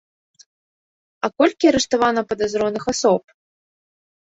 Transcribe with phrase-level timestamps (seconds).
[1.27, 3.23] А колькі арыштавана падазроных асоб?!